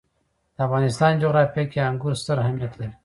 د 0.55 0.57
افغانستان 0.67 1.11
جغرافیه 1.23 1.63
کې 1.71 1.79
انګور 1.89 2.13
ستر 2.21 2.37
اهمیت 2.43 2.73
لري. 2.79 2.93